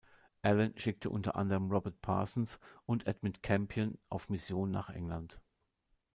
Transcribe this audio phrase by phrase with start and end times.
[0.41, 5.39] Allen schickte unter anderen Robert Parsons und Edmund Campion auf Mission nach England.